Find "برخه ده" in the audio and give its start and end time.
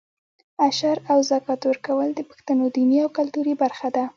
3.61-4.03